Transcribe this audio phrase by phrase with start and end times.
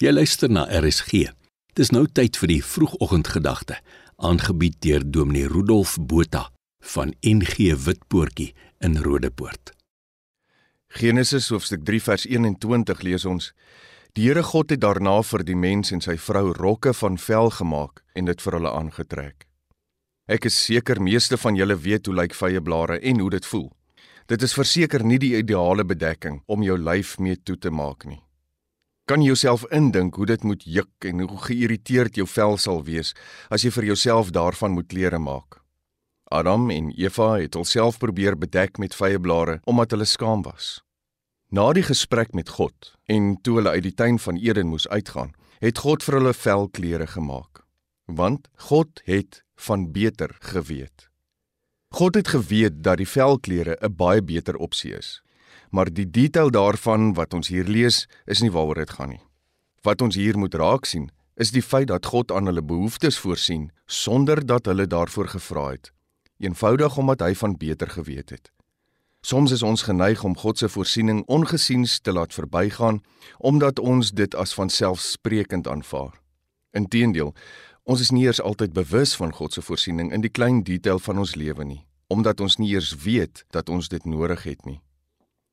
[0.00, 1.26] Jy luister na RSG.
[1.76, 3.76] Dis nou tyd vir die vroegoggendgedagte,
[4.16, 6.46] aangebied deur Dominee Rudolf Botha
[6.94, 9.74] van NG Witpoortjie in Rodepoort.
[10.96, 13.50] Genesis hoofstuk 3 vers 21 lees ons:
[14.16, 18.00] Die Here God het daarna vir die mens en sy vrou rokke van vel gemaak
[18.16, 19.44] en dit vir hulle aangetrek.
[20.32, 23.68] Ek is seker meeste van julle weet hoe lyk vye blare en hoe dit voel.
[24.32, 28.22] Dit is verseker nie die ideale bedekking om jou lyf mee toe te maak nie.
[29.10, 33.08] Kan jy jouself indink hoe dit moet juk en hoe geïrriteerd jou vel sal wees
[33.50, 35.56] as jy vir jouself daarvan moet klere maak?
[36.30, 40.68] Adam en Eva het hulself probeer bedek met vye blare omdat hulle skaam was.
[41.50, 45.34] Na die gesprek met God en toe hulle uit die tuin van Eden moes uitgaan,
[45.58, 47.64] het God vir hulle velklere gemaak.
[48.06, 51.10] Want God het van beter geweet.
[51.98, 55.18] God het geweet dat die velklere 'n baie beter opsie is
[55.70, 59.24] maar die detail daarvan wat ons hier lees is nie waaroor dit gaan nie.
[59.82, 61.10] Wat ons hier moet raak sien,
[61.40, 65.92] is die feit dat God aan hulle behoeftes voorsien sonder dat hulle daarvoor gevra het,
[66.38, 68.50] eenvoudig omdat hy van beter geweet het.
[69.20, 73.02] Soms is ons geneig om God se voorsiening ongesiens te laat verbygaan
[73.38, 76.14] omdat ons dit as vanselfsprekend aanvaar.
[76.72, 77.34] Inteendeel,
[77.84, 81.18] ons is nie eers altyd bewus van God se voorsiening in die klein detail van
[81.18, 84.80] ons lewe nie, omdat ons nie eers weet dat ons dit nodig het nie.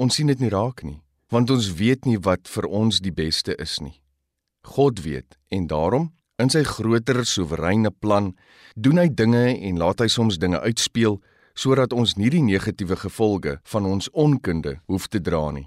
[0.00, 3.52] Ons sien dit nie raak nie, want ons weet nie wat vir ons die beste
[3.60, 3.98] is nie.
[4.64, 6.06] God weet en daarom
[6.40, 8.30] in sy groter soewereine plan
[8.80, 11.18] doen hy dinge en laat hy soms dinge uitspeel
[11.52, 15.66] sodat ons nie die negatiewe gevolge van ons onkunde hoef te dra nie.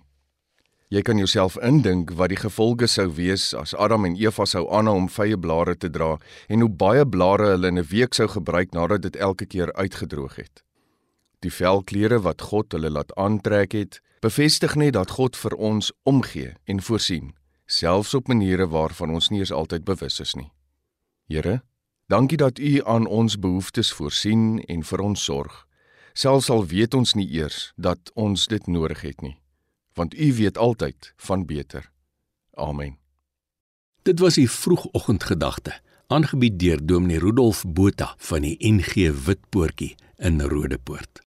[0.90, 4.96] Jy kan jouself indink wat die gevolge sou wees as Adam en Eva sou aanhou
[4.98, 6.16] om vye blare te dra
[6.50, 10.36] en hoe baie blare hulle in 'n week sou gebruik nadat dit elke keer uitgedroog
[10.42, 10.64] het.
[11.42, 16.54] Die velklere wat God hulle laat aantrek het, bevestig net dat God vir ons omgee
[16.64, 17.34] en voorsien,
[17.68, 20.52] selfs op maniere waarvan ons nie eens altyd bewus is nie.
[21.28, 21.60] Here,
[22.08, 25.64] dankie dat U aan ons behoeftes voorsien en vir ons sorg,
[26.14, 29.36] selfs al weet ons nie eers dat ons dit nodig het nie,
[30.00, 31.90] want U weet altyd van beter.
[32.56, 32.96] Amen.
[34.08, 35.76] Dit was die vroegoggendgedagte,
[36.08, 41.24] aangebied deur Dominee Rudolf Botha van die NG Witpoortjie in Rodepoort.